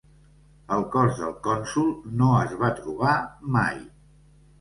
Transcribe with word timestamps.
El 0.77 0.85
cos 0.93 1.19
del 1.19 1.35
cònsol 1.47 1.91
no 2.21 2.29
es 2.37 2.55
va 2.63 2.71
trobar 2.79 3.13
mai. 3.59 3.79